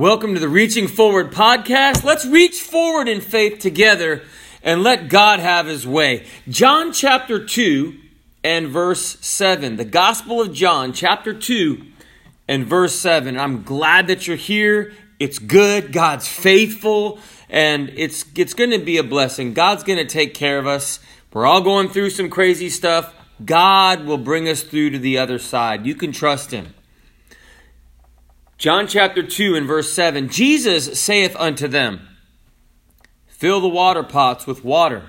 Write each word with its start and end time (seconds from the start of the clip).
Welcome 0.00 0.32
to 0.32 0.40
the 0.40 0.48
Reaching 0.48 0.88
Forward 0.88 1.30
podcast. 1.30 2.04
Let's 2.04 2.24
reach 2.24 2.62
forward 2.62 3.06
in 3.06 3.20
faith 3.20 3.58
together 3.58 4.22
and 4.62 4.82
let 4.82 5.10
God 5.10 5.40
have 5.40 5.66
his 5.66 5.86
way. 5.86 6.24
John 6.48 6.94
chapter 6.94 7.44
2 7.44 7.98
and 8.42 8.68
verse 8.68 9.18
7. 9.20 9.76
The 9.76 9.84
Gospel 9.84 10.40
of 10.40 10.54
John 10.54 10.94
chapter 10.94 11.34
2 11.34 11.84
and 12.48 12.64
verse 12.64 12.98
7. 12.98 13.38
I'm 13.38 13.62
glad 13.62 14.06
that 14.06 14.26
you're 14.26 14.38
here. 14.38 14.94
It's 15.18 15.38
good. 15.38 15.92
God's 15.92 16.26
faithful 16.26 17.18
and 17.50 17.92
it's 17.94 18.24
it's 18.36 18.54
going 18.54 18.70
to 18.70 18.78
be 18.78 18.96
a 18.96 19.04
blessing. 19.04 19.52
God's 19.52 19.82
going 19.82 19.98
to 19.98 20.06
take 20.06 20.32
care 20.32 20.58
of 20.58 20.66
us. 20.66 20.98
We're 21.30 21.44
all 21.44 21.60
going 21.60 21.90
through 21.90 22.08
some 22.08 22.30
crazy 22.30 22.70
stuff. 22.70 23.14
God 23.44 24.06
will 24.06 24.16
bring 24.16 24.48
us 24.48 24.62
through 24.62 24.92
to 24.92 24.98
the 24.98 25.18
other 25.18 25.38
side. 25.38 25.84
You 25.84 25.94
can 25.94 26.12
trust 26.12 26.52
him. 26.52 26.72
John 28.60 28.86
chapter 28.86 29.22
2 29.22 29.54
and 29.54 29.66
verse 29.66 29.90
7 29.90 30.28
Jesus 30.28 31.00
saith 31.00 31.34
unto 31.36 31.66
them, 31.66 32.06
Fill 33.26 33.62
the 33.62 33.70
water 33.70 34.02
pots 34.02 34.46
with 34.46 34.62
water. 34.62 35.04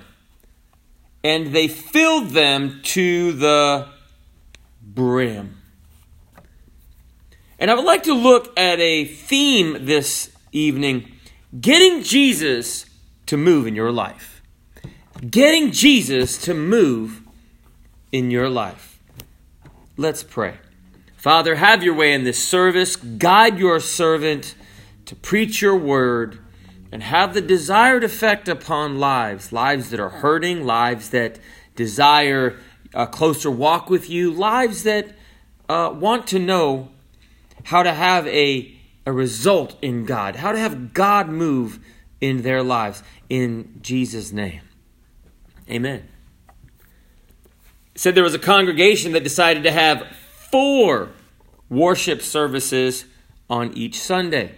And 1.22 1.48
they 1.48 1.68
filled 1.68 2.30
them 2.30 2.80
to 2.82 3.34
the 3.34 3.88
brim. 4.80 5.58
And 7.58 7.70
I 7.70 7.74
would 7.74 7.84
like 7.84 8.04
to 8.04 8.14
look 8.14 8.58
at 8.58 8.80
a 8.80 9.04
theme 9.04 9.84
this 9.84 10.34
evening 10.50 11.12
getting 11.60 12.02
Jesus 12.02 12.86
to 13.26 13.36
move 13.36 13.66
in 13.66 13.74
your 13.74 13.92
life. 13.92 14.40
Getting 15.30 15.72
Jesus 15.72 16.38
to 16.46 16.54
move 16.54 17.20
in 18.12 18.30
your 18.30 18.48
life. 18.48 18.98
Let's 19.98 20.22
pray. 20.22 20.54
Father, 21.22 21.54
have 21.54 21.84
your 21.84 21.94
way 21.94 22.14
in 22.14 22.24
this 22.24 22.44
service. 22.44 22.96
Guide 22.96 23.56
your 23.56 23.78
servant 23.78 24.56
to 25.04 25.14
preach 25.14 25.62
your 25.62 25.76
word 25.76 26.40
and 26.90 27.00
have 27.00 27.32
the 27.32 27.40
desired 27.40 28.02
effect 28.02 28.48
upon 28.48 28.98
lives 28.98 29.52
lives 29.52 29.90
that 29.90 30.00
are 30.00 30.08
hurting, 30.08 30.66
lives 30.66 31.10
that 31.10 31.38
desire 31.76 32.58
a 32.92 33.06
closer 33.06 33.52
walk 33.52 33.88
with 33.88 34.10
you, 34.10 34.32
lives 34.32 34.82
that 34.82 35.14
uh, 35.68 35.94
want 35.96 36.26
to 36.26 36.40
know 36.40 36.88
how 37.62 37.84
to 37.84 37.92
have 37.92 38.26
a, 38.26 38.76
a 39.06 39.12
result 39.12 39.76
in 39.80 40.04
God, 40.04 40.34
how 40.34 40.50
to 40.50 40.58
have 40.58 40.92
God 40.92 41.28
move 41.28 41.78
in 42.20 42.42
their 42.42 42.64
lives. 42.64 43.00
In 43.28 43.78
Jesus' 43.80 44.32
name. 44.32 44.62
Amen. 45.70 46.02
Said 47.94 48.16
there 48.16 48.24
was 48.24 48.34
a 48.34 48.40
congregation 48.40 49.12
that 49.12 49.22
decided 49.22 49.62
to 49.62 49.70
have 49.70 50.04
four 50.52 51.08
worship 51.68 52.22
services 52.22 53.06
on 53.50 53.72
each 53.76 53.98
Sunday. 53.98 54.54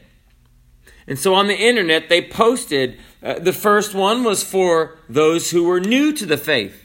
And 1.06 1.19
so 1.19 1.34
on 1.34 1.47
the 1.47 1.56
internet, 1.56 2.09
they 2.09 2.23
posted 2.23 2.98
uh, 3.23 3.39
the 3.39 3.53
first 3.53 3.95
one 3.95 4.25
was 4.25 4.42
for 4.42 4.98
those 5.09 5.51
who 5.51 5.64
were 5.64 5.81
new 5.81 6.12
to 6.12 6.27
the 6.27 6.36
faith, 6.36 6.83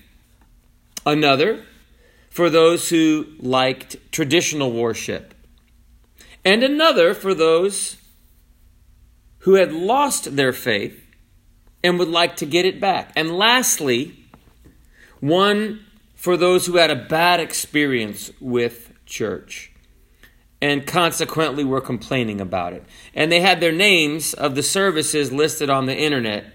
another 1.06 1.66
for 2.30 2.50
those 2.50 2.90
who 2.90 3.28
liked 3.40 3.98
traditional 4.12 4.72
worship, 4.72 5.34
and 6.46 6.64
another 6.64 7.14
for 7.14 7.34
those 7.34 7.98
who 9.40 9.56
had 9.56 9.74
lost 9.74 10.36
their 10.36 10.54
faith 10.54 11.06
and 11.84 11.98
would 11.98 12.10
like 12.10 12.36
to 12.38 12.46
get 12.46 12.66
it 12.66 12.80
back. 12.80 13.12
And 13.16 13.38
lastly, 13.38 14.26
one 15.22 15.86
for 16.16 16.36
those 16.36 16.66
who 16.66 16.76
had 16.76 16.92
a 16.92 16.96
bad 16.96 17.40
experience 17.40 18.32
with 18.42 18.89
church 19.10 19.74
and 20.62 20.86
consequently 20.86 21.64
were 21.64 21.82
complaining 21.82 22.42
about 22.42 22.74
it. 22.74 22.84
And 23.14 23.32
they 23.32 23.42
had 23.42 23.62
their 23.62 23.72
names 23.72 24.34
of 24.34 24.56
the 24.56 24.64
services 24.64 25.32
listed 25.32 25.70
on 25.70 25.86
the 25.86 25.98
internet 25.98 26.46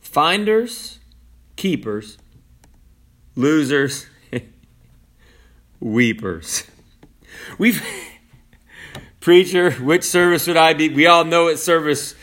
finders, 0.00 0.98
keepers, 1.56 2.18
losers, 3.36 4.06
weepers. 5.80 6.64
We've 7.58 7.84
preacher, 9.20 9.72
which 9.72 10.04
service 10.04 10.46
would 10.46 10.56
I 10.56 10.74
be? 10.74 10.88
We 10.88 11.06
all 11.06 11.24
know 11.24 11.44
what 11.44 11.58
service 11.58 12.14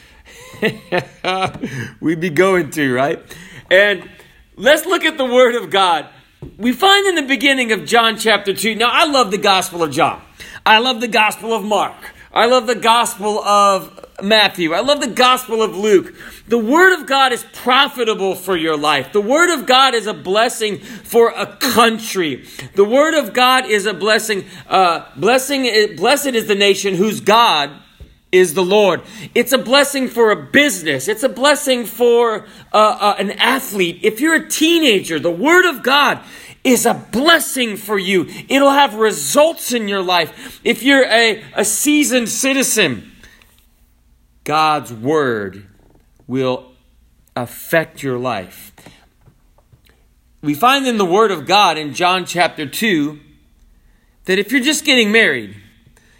we'd 2.02 2.20
be 2.20 2.30
going 2.30 2.72
to, 2.72 2.94
right? 2.94 3.38
And 3.70 4.10
let's 4.56 4.86
look 4.86 5.04
at 5.04 5.18
the 5.18 5.26
Word 5.26 5.56
of 5.56 5.70
God. 5.70 6.10
We 6.58 6.72
find 6.72 7.08
in 7.08 7.16
the 7.16 7.28
beginning 7.28 7.72
of 7.72 7.86
John 7.86 8.18
chapter 8.18 8.54
2. 8.54 8.76
Now, 8.76 8.90
I 8.92 9.06
love 9.06 9.32
the 9.32 9.38
Gospel 9.38 9.84
of 9.84 9.92
John. 9.92 10.22
I 10.66 10.80
love 10.80 11.02
the 11.02 11.08
Gospel 11.08 11.54
of 11.54 11.64
Mark. 11.64 11.96
I 12.32 12.46
love 12.46 12.68
the 12.68 12.76
Gospel 12.76 13.40
of 13.40 14.06
Matthew. 14.22 14.74
I 14.74 14.82
love 14.82 15.00
the 15.00 15.08
Gospel 15.08 15.62
of 15.62 15.76
Luke. 15.76 16.16
The 16.48 16.58
Word 16.58 17.00
of 17.00 17.08
God 17.08 17.34
is 17.34 17.44
profitable 17.54 18.36
for 18.36 18.56
your 18.56 18.78
life. 18.78 19.12
The 19.12 19.22
Word 19.22 19.58
of 19.58 19.66
God 19.66 19.96
is 19.96 20.08
a 20.08 20.14
blessing 20.14 20.78
for 20.80 21.30
a 21.30 21.48
country. 21.58 22.46
The 22.76 22.86
Word 22.86 23.16
of 23.16 23.34
God 23.34 23.66
is 23.66 23.86
a 23.86 23.94
blessing. 23.94 24.46
Uh, 24.68 25.06
blessing, 25.16 25.96
blessed 25.96 26.28
is 26.28 26.48
the 26.48 26.56
nation 26.56 26.94
whose 26.94 27.20
God 27.20 27.72
is 28.32 28.54
the 28.54 28.64
Lord. 28.64 29.02
It's 29.34 29.54
a 29.54 29.58
blessing 29.58 30.08
for 30.08 30.32
a 30.32 30.36
business. 30.36 31.08
It's 31.08 31.24
a 31.24 31.30
blessing 31.30 31.86
for 31.86 32.46
uh, 32.74 32.78
uh, 33.00 33.16
an 33.20 33.32
athlete. 33.32 34.00
If 34.04 34.20
you're 34.20 34.36
a 34.36 34.50
teenager, 34.50 35.20
the 35.20 35.32
Word 35.32 35.66
of 35.66 35.84
God 35.84 36.22
is 36.64 36.86
a 36.86 36.94
blessing 36.94 37.78
for 37.78 37.98
you. 37.98 38.28
It'll 38.50 38.72
have 38.72 38.96
results 38.96 39.72
in 39.72 39.88
your 39.88 40.02
life. 40.02 40.60
If 40.64 40.84
you're 40.84 41.06
a, 41.06 41.44
a 41.56 41.64
seasoned 41.64 42.30
citizen, 42.30 43.12
God's 44.44 44.92
Word 44.92 45.68
will 46.28 46.74
affect 47.36 48.04
your 48.04 48.18
life. 48.18 48.74
We 50.42 50.54
find 50.54 50.86
in 50.86 50.98
the 50.98 51.06
Word 51.06 51.32
of 51.32 51.46
God 51.46 51.78
in 51.78 51.94
John 51.94 52.26
chapter 52.26 52.66
2 52.66 53.20
that 54.26 54.38
if 54.38 54.52
you're 54.52 54.62
just 54.62 54.84
getting 54.84 55.12
married, 55.12 55.56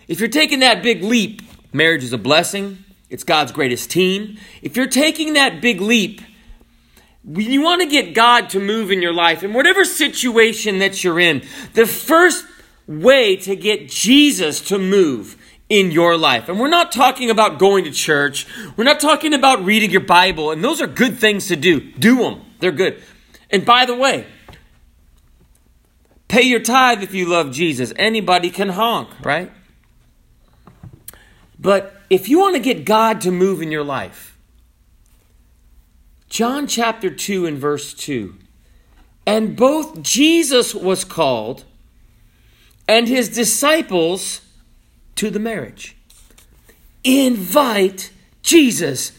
if 0.08 0.20
you're 0.20 0.30
taking 0.30 0.62
that 0.62 0.82
big 0.82 1.04
leap, 1.04 1.42
marriage 1.74 2.04
is 2.04 2.14
a 2.14 2.18
blessing, 2.18 2.84
it's 3.10 3.24
God's 3.24 3.52
greatest 3.52 3.90
team. 3.90 4.38
If 4.62 4.76
you're 4.76 4.88
taking 4.88 5.34
that 5.34 5.62
big 5.62 5.82
leap, 5.82 6.22
you 7.24 7.62
want 7.62 7.82
to 7.82 7.88
get 7.88 8.14
God 8.14 8.50
to 8.52 8.60
move 8.60 8.92
in 8.92 9.02
your 9.02 9.14
life, 9.14 9.44
in 9.44 9.54
whatever 9.54 9.84
situation 9.84 10.80
that 10.80 11.04
you're 11.04 11.20
in, 11.20 11.44
the 11.74 11.86
first 11.86 12.46
way 12.88 13.36
to 13.36 13.56
get 13.56 13.90
Jesus 13.90 14.62
to 14.62 14.80
move 14.80 15.36
in 15.70 15.92
your 15.92 16.18
life. 16.18 16.48
And 16.48 16.60
we're 16.60 16.70
not 16.70 16.92
talking 16.92 17.30
about 17.30 17.60
going 17.60 17.84
to 17.84 17.92
church. 17.92 18.48
We're 18.78 18.86
not 18.86 19.00
talking 19.00 19.34
about 19.34 19.64
reading 19.66 19.92
your 19.92 20.02
Bible. 20.02 20.52
And 20.52 20.64
those 20.64 20.82
are 20.82 20.88
good 20.88 21.18
things 21.18 21.48
to 21.48 21.56
do. 21.56 21.80
Do 21.80 22.18
them. 22.18 22.42
They're 22.60 22.72
good. 22.72 23.04
And 23.50 23.66
by 23.66 23.86
the 23.86 23.96
way, 23.96 24.26
pay 26.28 26.44
your 26.44 26.62
tithe 26.62 27.04
if 27.04 27.14
you 27.14 27.26
love 27.26 27.52
Jesus. 27.52 27.94
Anybody 27.98 28.50
can 28.50 28.70
honk, 28.70 29.10
right? 29.26 29.52
But 31.60 31.96
if 32.10 32.30
you 32.30 32.40
want 32.40 32.56
to 32.56 32.62
get 32.62 32.86
God 32.86 33.22
to 33.22 33.32
move 33.32 33.62
in 33.62 33.72
your 33.72 33.84
life, 33.84 34.38
John 36.30 36.68
chapter 36.68 37.10
2 37.10 37.46
and 37.46 37.58
verse 37.58 37.94
2. 37.94 38.36
And 39.26 39.56
both 39.56 40.02
Jesus 40.02 40.74
was 40.74 41.04
called 41.04 41.66
and 42.88 43.08
his 43.08 43.30
disciples 43.30 44.42
to 45.16 45.30
the 45.30 45.40
marriage. 45.40 45.96
Invite 47.04 48.12
Jesus 48.42 49.12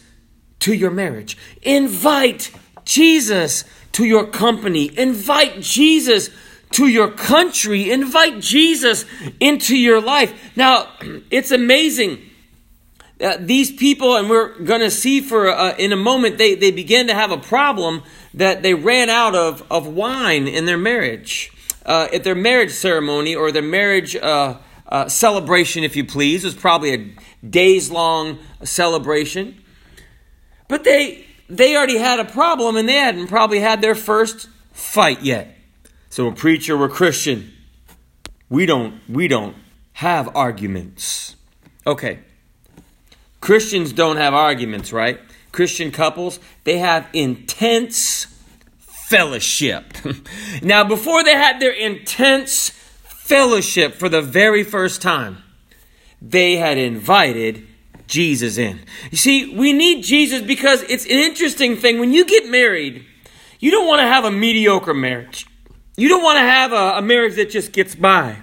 to 0.59 0.73
your 0.73 0.91
marriage. 0.91 1.37
Invite 1.61 2.51
Jesus 2.85 3.63
to 3.93 4.05
your 4.05 4.25
company. 4.25 4.97
Invite 4.97 5.61
Jesus 5.61 6.29
to 6.71 6.87
your 6.87 7.11
country. 7.11 7.91
Invite 7.91 8.39
Jesus 8.39 9.05
into 9.39 9.77
your 9.77 10.01
life. 10.01 10.55
Now, 10.55 10.89
it's 11.31 11.51
amazing 11.51 12.28
uh, 13.21 13.37
these 13.39 13.71
people, 13.71 14.15
and 14.15 14.29
we're 14.29 14.57
going 14.59 14.79
to 14.79 14.91
see 14.91 15.19
for 15.19 15.49
uh, 15.49 15.75
in 15.77 15.91
a 15.91 15.97
moment, 15.97 16.37
they, 16.37 16.55
they 16.55 16.71
began 16.71 17.07
to 17.07 17.13
have 17.13 17.31
a 17.31 17.37
problem 17.37 18.03
that 18.33 18.63
they 18.63 18.73
ran 18.73 19.09
out 19.09 19.35
of, 19.35 19.63
of 19.69 19.87
wine 19.87 20.47
in 20.47 20.65
their 20.65 20.77
marriage. 20.77 21.51
Uh, 21.85 22.07
at 22.13 22.23
their 22.23 22.35
marriage 22.35 22.71
ceremony 22.71 23.35
or 23.35 23.51
their 23.51 23.61
marriage 23.61 24.15
uh, 24.15 24.57
uh, 24.87 25.09
celebration, 25.09 25.83
if 25.83 25.95
you 25.95 26.05
please, 26.05 26.43
it 26.43 26.47
was 26.47 26.55
probably 26.55 26.93
a 26.93 27.47
days 27.47 27.89
long 27.89 28.37
celebration. 28.63 29.61
But 30.67 30.83
they 30.83 31.25
they 31.49 31.75
already 31.75 31.97
had 31.97 32.19
a 32.19 32.25
problem 32.25 32.77
and 32.77 32.87
they 32.87 32.93
hadn't 32.93 33.27
probably 33.27 33.59
had 33.59 33.81
their 33.81 33.95
first 33.95 34.47
fight 34.71 35.23
yet. 35.23 35.57
So 36.09 36.27
a 36.27 36.31
preacher, 36.31 36.77
we're 36.77 36.89
Christian. 36.89 37.51
We 38.49 38.65
don't 38.65 39.01
we 39.09 39.27
don't 39.27 39.55
have 39.93 40.35
arguments. 40.35 41.35
Okay. 41.87 42.19
Christians 43.41 43.93
don't 43.93 44.17
have 44.17 44.33
arguments, 44.33 44.91
right? 44.91 45.19
Christian 45.51 45.91
couples, 45.91 46.39
they 46.63 46.77
have 46.77 47.07
intense 47.13 48.27
fellowship. 48.79 49.93
now, 50.61 50.83
before 50.83 51.23
they 51.23 51.35
had 51.35 51.59
their 51.59 51.71
intense 51.71 52.69
fellowship 52.69 53.95
for 53.95 54.09
the 54.09 54.21
very 54.21 54.63
first 54.63 55.01
time, 55.01 55.37
they 56.21 56.57
had 56.57 56.77
invited 56.77 57.65
Jesus 58.07 58.57
in. 58.57 58.79
You 59.11 59.17
see, 59.17 59.55
we 59.55 59.71
need 59.71 60.03
Jesus 60.03 60.41
because 60.41 60.83
it's 60.83 61.05
an 61.05 61.11
interesting 61.11 61.75
thing. 61.77 61.99
When 61.99 62.11
you 62.11 62.25
get 62.25 62.47
married, 62.49 63.05
you 63.59 63.71
don't 63.71 63.87
want 63.87 63.99
to 63.99 64.07
have 64.07 64.25
a 64.25 64.31
mediocre 64.31 64.93
marriage. 64.93 65.45
You 65.95 66.09
don't 66.09 66.23
want 66.23 66.37
to 66.37 66.43
have 66.43 66.71
a, 66.71 66.97
a 66.97 67.01
marriage 67.01 67.35
that 67.35 67.49
just 67.49 67.71
gets 67.71 67.95
by. 67.95 68.37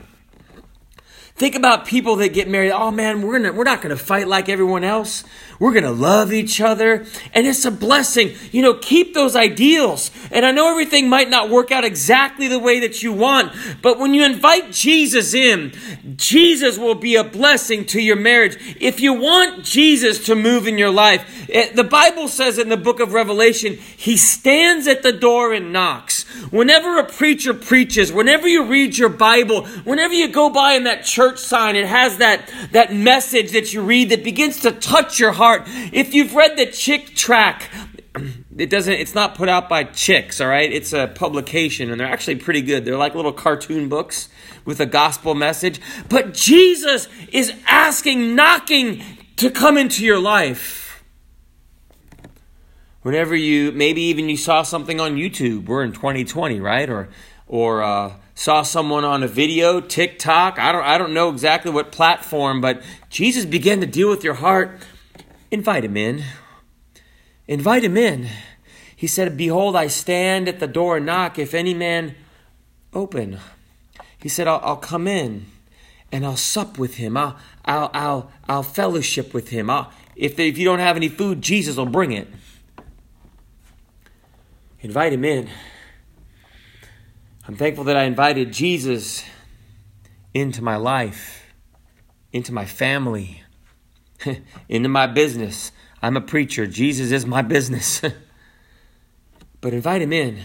Think 1.37 1.55
about 1.55 1.85
people 1.85 2.17
that 2.17 2.33
get 2.33 2.49
married. 2.49 2.73
Oh 2.73 2.91
man, 2.91 3.21
we're 3.21 3.39
gonna, 3.39 3.53
we're 3.53 3.65
not 3.65 3.83
going 3.83 3.95
to 3.95 4.03
fight 4.03 4.27
like 4.27 4.49
everyone 4.49 4.85
else. 4.85 5.23
We're 5.59 5.73
going 5.73 5.85
to 5.85 5.91
love 5.91 6.33
each 6.33 6.61
other. 6.61 7.07
And 7.35 7.47
it's 7.47 7.65
a 7.65 7.71
blessing. 7.71 8.33
You 8.53 8.63
know, 8.63 8.75
keep 8.75 9.15
those 9.15 9.37
ideals. 9.37 10.11
And 10.31 10.45
I 10.45 10.51
know 10.51 10.71
everything 10.71 11.09
might 11.09 11.31
not 11.31 11.51
work 11.51 11.71
out 11.71 11.85
exactly 11.85 12.49
the 12.49 12.59
way 12.59 12.81
that 12.81 13.03
you 13.03 13.13
want, 13.13 13.53
but 13.83 13.99
when 13.99 14.15
you 14.15 14.25
invite 14.25 14.73
Jesus 14.73 15.35
in, 15.35 15.73
Jesus 16.17 16.79
will 16.79 16.95
be 16.95 17.17
a 17.17 17.25
blessing 17.25 17.85
to 17.87 18.01
your 18.01 18.17
marriage. 18.17 18.77
If 18.81 19.01
you 19.01 19.15
want 19.15 19.65
Jesus 19.65 20.27
to 20.27 20.35
move 20.35 20.67
in 20.67 20.79
your 20.79 20.91
life, 20.91 21.47
the 21.47 21.85
Bible 21.85 22.29
says 22.29 22.59
in 22.59 22.69
the 22.69 22.77
book 22.77 23.01
of 23.01 23.13
Revelation, 23.13 23.75
he 23.75 24.17
stands 24.17 24.87
at 24.87 25.03
the 25.03 25.13
door 25.13 25.53
and 25.53 25.73
knocks. 25.73 26.25
Whenever 26.51 26.99
a 26.99 27.05
preacher 27.05 27.55
preaches, 27.55 28.13
whenever 28.13 28.47
you 28.47 28.65
read 28.65 28.99
your 28.99 29.09
Bible, 29.09 29.65
whenever 29.85 30.13
you 30.13 30.29
go 30.29 30.51
by 30.51 30.75
in 30.75 30.85
that 30.85 31.05
church 31.05 31.39
sign, 31.39 31.77
it 31.77 31.87
has 31.87 32.19
that, 32.19 32.53
that 32.73 32.93
message 32.93 33.53
that 33.53 33.73
you 33.73 33.83
read 33.83 34.11
that 34.11 34.23
begins 34.25 34.61
to 34.61 34.73
touch 34.73 35.19
your 35.19 35.33
heart. 35.33 35.46
If 35.93 36.15
you've 36.15 36.35
read 36.35 36.57
the 36.57 36.67
Chick 36.67 37.15
tract, 37.15 37.69
it 38.57 38.71
doesn't 38.71 38.95
it's 38.95 39.15
not 39.15 39.35
put 39.35 39.49
out 39.49 39.69
by 39.69 39.85
chicks 39.85 40.41
all 40.41 40.49
right? 40.49 40.71
It's 40.73 40.93
a 40.93 41.09
publication 41.09 41.91
and 41.91 42.01
they're 42.01 42.07
actually 42.07 42.37
pretty 42.37 42.63
good. 42.63 42.85
They're 42.85 42.97
like 42.97 43.15
little 43.15 43.33
cartoon 43.33 43.89
books 43.89 44.29
with 44.65 44.81
a 44.81 44.87
gospel 44.87 45.35
message. 45.35 45.81
But 46.09 46.35
jesus 46.35 47.09
is 47.33 47.53
asking 47.67 48.35
knocking 48.35 49.03
to 49.37 49.51
come 49.51 49.77
into 49.77 50.05
your 50.05 50.19
life. 50.19 51.05
Whenever 53.03 53.37
you 53.37 53.73
maybe 53.73 54.03
even 54.03 54.29
you 54.29 54.37
saw 54.37 54.63
something 54.63 55.01
on 55.01 55.17
youtube 55.17 55.67
we're 55.67 55.85
in 55.85 55.93
2020 55.93 56.61
right? 56.61 56.89
Or 56.89 57.09
or 57.49 57.83
uh, 57.83 58.15
saw 58.35 58.63
someone 58.63 59.05
on 59.05 59.23
a 59.23 59.29
video 59.29 59.81
tiktok 59.81 60.59
i 60.59 60.73
don't 60.73 60.85
i 60.85 60.99
don't 60.99 61.15
know 61.15 61.31
exactly 61.31 61.71
what 61.71 61.93
platform 61.93 62.61
but 62.61 62.83
jesus 63.09 63.45
began 63.45 63.81
to 63.81 63.87
deal 63.87 64.11
with 64.11 64.25
your 64.25 64.35
heart 64.35 64.81
invite 65.51 65.85
him 65.85 65.97
in. 65.97 66.25
Invite 67.47 67.85
him 67.85 67.97
in. 67.97 68.29
He 68.95 69.07
said 69.07 69.37
behold 69.37 69.77
i 69.77 69.87
stand 69.89 70.49
at 70.49 70.59
the 70.59 70.67
door 70.67 70.97
and 70.97 71.07
knock. 71.07 71.39
If 71.39 71.55
any 71.55 71.75
man 71.75 72.15
open 72.93 73.39
he 74.19 74.29
said 74.29 74.49
i'll, 74.49 74.61
I'll 74.63 74.77
come 74.77 75.07
in 75.07 75.47
and 76.11 76.25
i'll 76.25 76.37
sup 76.37 76.79
with 76.79 76.95
him. 76.95 77.17
I'll 77.17 77.37
i'll 77.65 77.91
i'll, 77.93 78.33
I'll 78.49 78.63
fellowship 78.63 79.35
with 79.35 79.51
him. 79.51 79.69
I'll, 79.69 79.93
if, 80.15 80.39
if 80.39 80.57
you 80.57 80.65
don't 80.65 80.79
have 80.79 80.97
any 80.97 81.09
food 81.09 81.43
jesus 81.43 81.77
will 81.77 81.87
bring 81.87 82.13
it. 82.13 82.27
Invite 84.81 85.13
him 85.13 85.25
in. 85.25 85.51
I'm 87.47 87.57
thankful 87.57 87.85
that 87.85 87.97
I 87.97 88.05
invited 88.05 88.53
Jesus 88.53 89.25
into 90.35 90.63
my 90.63 90.77
life, 90.77 91.45
into 92.33 92.53
my 92.53 92.65
family, 92.65 93.43
into 94.69 94.89
my 94.89 95.07
business. 95.07 95.73
I'm 96.03 96.17
a 96.17 96.21
preacher. 96.21 96.67
Jesus 96.67 97.11
is 97.13 97.27
my 97.27 97.43
business. 97.43 98.01
but 99.61 99.73
invite 99.73 100.03
him 100.03 100.13
in. 100.13 100.39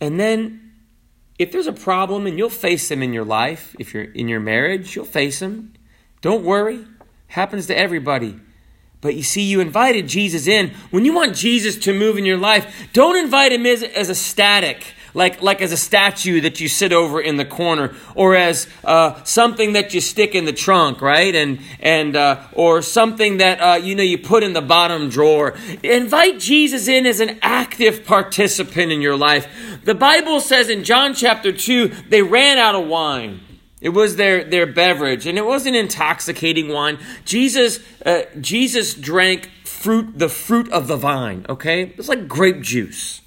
And 0.00 0.18
then, 0.18 0.72
if 1.38 1.52
there's 1.52 1.66
a 1.66 1.72
problem, 1.72 2.26
and 2.26 2.36
you'll 2.38 2.50
face 2.50 2.88
them 2.88 3.02
in 3.02 3.12
your 3.12 3.24
life, 3.24 3.76
if 3.78 3.94
you're 3.94 4.04
in 4.04 4.28
your 4.28 4.40
marriage, 4.40 4.96
you'll 4.96 5.04
face 5.04 5.38
them. 5.40 5.74
Don't 6.20 6.44
worry. 6.44 6.84
Happens 7.28 7.66
to 7.66 7.76
everybody. 7.76 8.38
But 9.00 9.16
you 9.16 9.22
see, 9.22 9.42
you 9.42 9.60
invited 9.60 10.06
Jesus 10.08 10.46
in. 10.46 10.72
When 10.90 11.04
you 11.04 11.12
want 11.12 11.34
Jesus 11.34 11.76
to 11.78 11.92
move 11.92 12.16
in 12.16 12.24
your 12.24 12.38
life, 12.38 12.90
don't 12.92 13.16
invite 13.16 13.52
him 13.52 13.66
as, 13.66 13.82
as 13.82 14.08
a 14.08 14.14
static 14.14 14.84
like, 15.14 15.42
like 15.42 15.60
as 15.60 15.72
a 15.72 15.76
statue 15.76 16.40
that 16.40 16.60
you 16.60 16.68
sit 16.68 16.92
over 16.92 17.20
in 17.20 17.36
the 17.36 17.44
corner, 17.44 17.94
or 18.14 18.34
as 18.34 18.66
uh, 18.84 19.22
something 19.24 19.74
that 19.74 19.94
you 19.94 20.00
stick 20.00 20.34
in 20.34 20.44
the 20.44 20.52
trunk, 20.52 21.00
right? 21.00 21.34
And, 21.34 21.60
and, 21.80 22.16
uh, 22.16 22.42
or 22.52 22.82
something 22.82 23.38
that, 23.38 23.60
uh, 23.60 23.74
you 23.76 23.94
know, 23.94 24.02
you 24.02 24.18
put 24.18 24.42
in 24.42 24.52
the 24.52 24.62
bottom 24.62 25.08
drawer. 25.08 25.54
Invite 25.82 26.38
Jesus 26.38 26.88
in 26.88 27.06
as 27.06 27.20
an 27.20 27.38
active 27.42 28.04
participant 28.04 28.92
in 28.92 29.00
your 29.00 29.16
life. 29.16 29.48
The 29.84 29.94
Bible 29.94 30.40
says 30.40 30.68
in 30.68 30.84
John 30.84 31.14
chapter 31.14 31.52
2, 31.52 31.88
they 32.08 32.22
ran 32.22 32.58
out 32.58 32.74
of 32.74 32.86
wine. 32.86 33.40
It 33.80 33.90
was 33.90 34.14
their, 34.14 34.44
their 34.44 34.66
beverage, 34.66 35.26
and 35.26 35.36
it 35.36 35.44
wasn't 35.44 35.74
intoxicating 35.74 36.68
wine. 36.68 36.98
Jesus, 37.24 37.80
uh, 38.06 38.22
Jesus 38.40 38.94
drank 38.94 39.50
fruit, 39.64 40.16
the 40.16 40.28
fruit 40.28 40.70
of 40.70 40.86
the 40.86 40.96
vine, 40.96 41.44
okay? 41.48 41.92
It's 41.98 42.08
like 42.08 42.28
grape 42.28 42.60
juice 42.60 43.21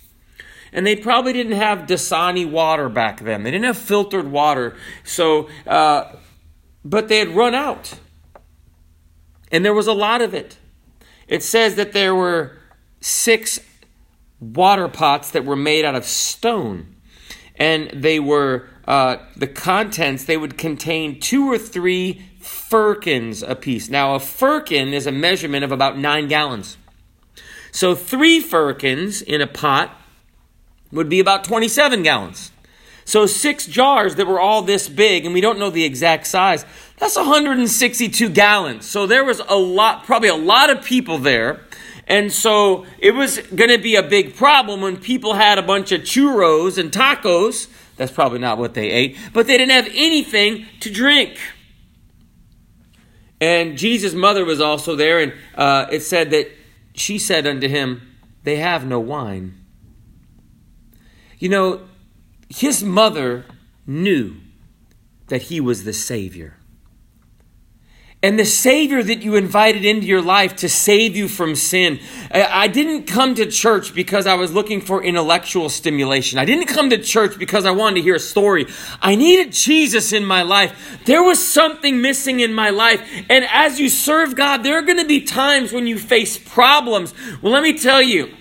and 0.75 0.85
they 0.85 0.97
probably 0.97 1.31
didn't 1.31 1.53
have 1.53 1.87
Dasani 1.87 2.47
water 2.47 2.89
back 2.89 3.21
then. 3.21 3.43
They 3.43 3.51
didn't 3.51 3.63
have 3.63 3.77
filtered 3.77 4.29
water. 4.29 4.75
So, 5.05 5.47
uh, 5.65 6.11
but 6.83 7.07
they 7.07 7.19
had 7.19 7.29
run 7.29 7.55
out. 7.55 7.97
And 9.53 9.63
there 9.63 9.73
was 9.73 9.87
a 9.87 9.93
lot 9.93 10.21
of 10.21 10.33
it. 10.33 10.57
It 11.29 11.43
says 11.43 11.75
that 11.75 11.93
there 11.93 12.13
were 12.13 12.57
six 12.99 13.57
water 14.41 14.89
pots 14.89 15.31
that 15.31 15.45
were 15.45 15.55
made 15.55 15.85
out 15.85 15.95
of 15.95 16.03
stone. 16.03 16.97
And 17.55 17.89
they 17.91 18.19
were, 18.19 18.67
uh, 18.85 19.19
the 19.37 19.47
contents, 19.47 20.25
they 20.25 20.35
would 20.35 20.57
contain 20.57 21.21
two 21.21 21.49
or 21.49 21.57
three 21.57 22.21
firkins 22.41 23.43
apiece. 23.43 23.89
Now, 23.89 24.15
a 24.15 24.19
firkin 24.19 24.89
is 24.89 25.07
a 25.07 25.11
measurement 25.13 25.63
of 25.63 25.71
about 25.71 25.97
nine 25.97 26.27
gallons. 26.27 26.75
So, 27.71 27.95
three 27.95 28.41
firkins 28.41 29.21
in 29.21 29.39
a 29.39 29.47
pot 29.47 30.01
would 30.95 31.09
be 31.09 31.19
about 31.19 31.43
27 31.43 32.03
gallons. 32.03 32.51
So 33.05 33.27
six 33.27 33.67
jars 33.67 34.15
that 34.15 34.25
were 34.25 34.39
all 34.39 34.63
this 34.63 34.89
big, 34.89 35.25
and 35.25 35.33
we 35.33 35.41
don't 35.41 35.59
know 35.59 35.69
the 35.69 35.83
exact 35.83 36.25
size, 36.25 36.65
that's 36.97 37.15
162 37.15 38.29
gallons. 38.29 38.85
So 38.85 39.05
there 39.05 39.23
was 39.23 39.39
a 39.47 39.55
lot, 39.55 40.05
probably 40.05 40.29
a 40.29 40.35
lot 40.35 40.71
of 40.71 40.83
people 40.83 41.19
there. 41.19 41.61
And 42.07 42.31
so 42.31 42.85
it 42.97 43.11
was 43.11 43.37
going 43.37 43.69
to 43.69 43.77
be 43.77 43.95
a 43.95 44.03
big 44.03 44.35
problem 44.35 44.81
when 44.81 44.97
people 44.97 45.33
had 45.33 45.57
a 45.57 45.63
bunch 45.63 45.91
of 45.91 46.01
churros 46.01 46.77
and 46.77 46.91
tacos. 46.91 47.67
That's 47.97 48.11
probably 48.11 48.39
not 48.39 48.57
what 48.57 48.73
they 48.73 48.89
ate, 48.89 49.17
but 49.33 49.47
they 49.47 49.57
didn't 49.57 49.71
have 49.71 49.87
anything 49.93 50.65
to 50.81 50.91
drink. 50.91 51.37
And 53.39 53.77
Jesus' 53.77 54.13
mother 54.13 54.45
was 54.45 54.61
also 54.61 54.95
there, 54.95 55.19
and 55.19 55.33
uh, 55.55 55.87
it 55.91 56.01
said 56.01 56.31
that 56.31 56.49
she 56.93 57.19
said 57.19 57.45
unto 57.45 57.67
him, 57.67 58.01
They 58.43 58.57
have 58.57 58.85
no 58.85 58.99
wine. 58.99 59.64
You 61.45 61.49
know, 61.49 61.81
his 62.49 62.83
mother 62.83 63.45
knew 63.85 64.37
that 65.27 65.43
he 65.43 65.61
was 65.61 65.83
the 65.83 65.93
Savior. 65.93 66.57
And 68.23 68.39
the 68.39 68.45
Savior 68.45 69.03
that 69.03 69.21
you 69.21 69.35
invited 69.35 69.85
into 69.85 70.07
your 70.07 70.23
life 70.23 70.55
to 70.55 70.67
save 70.67 71.15
you 71.15 71.27
from 71.27 71.53
sin. 71.53 71.99
I 72.31 72.67
didn't 72.67 73.03
come 73.03 73.35
to 73.35 73.45
church 73.45 73.93
because 73.93 74.25
I 74.25 74.33
was 74.33 74.53
looking 74.53 74.81
for 74.81 75.03
intellectual 75.03 75.69
stimulation. 75.69 76.39
I 76.39 76.45
didn't 76.45 76.65
come 76.65 76.89
to 76.89 76.97
church 76.97 77.37
because 77.37 77.63
I 77.63 77.69
wanted 77.69 77.97
to 77.97 78.01
hear 78.01 78.15
a 78.15 78.19
story. 78.19 78.65
I 78.99 79.13
needed 79.13 79.51
Jesus 79.51 80.13
in 80.13 80.25
my 80.25 80.41
life. 80.41 80.99
There 81.05 81.21
was 81.21 81.47
something 81.47 82.01
missing 82.01 82.39
in 82.39 82.55
my 82.55 82.71
life. 82.71 83.07
And 83.29 83.45
as 83.51 83.79
you 83.79 83.89
serve 83.89 84.35
God, 84.35 84.63
there 84.63 84.79
are 84.79 84.81
going 84.81 84.97
to 84.97 85.05
be 85.05 85.21
times 85.21 85.71
when 85.71 85.85
you 85.85 85.99
face 85.99 86.39
problems. 86.39 87.13
Well, 87.43 87.53
let 87.53 87.61
me 87.61 87.77
tell 87.77 88.01
you, 88.01 88.33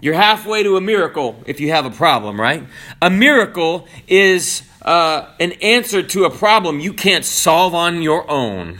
you're 0.00 0.14
halfway 0.14 0.62
to 0.62 0.76
a 0.76 0.80
miracle 0.80 1.42
if 1.46 1.60
you 1.60 1.70
have 1.70 1.86
a 1.86 1.90
problem, 1.90 2.40
right? 2.40 2.64
A 3.00 3.08
miracle 3.08 3.88
is 4.06 4.62
uh, 4.82 5.30
an 5.40 5.52
answer 5.62 6.02
to 6.02 6.24
a 6.24 6.30
problem 6.30 6.80
you 6.80 6.92
can't 6.92 7.24
solve 7.24 7.74
on 7.74 8.02
your 8.02 8.30
own. 8.30 8.78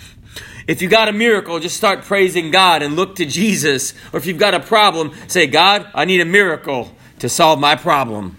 If 0.68 0.82
you 0.82 0.88
got 0.88 1.08
a 1.08 1.12
miracle, 1.12 1.58
just 1.58 1.76
start 1.76 2.02
praising 2.02 2.50
God 2.50 2.82
and 2.82 2.96
look 2.96 3.16
to 3.16 3.24
Jesus. 3.24 3.94
Or 4.12 4.18
if 4.18 4.26
you've 4.26 4.38
got 4.38 4.52
a 4.52 4.60
problem, 4.60 5.12
say, 5.28 5.46
God, 5.46 5.88
I 5.94 6.04
need 6.04 6.20
a 6.20 6.24
miracle 6.24 6.92
to 7.20 7.28
solve 7.28 7.60
my 7.60 7.76
problem. 7.76 8.36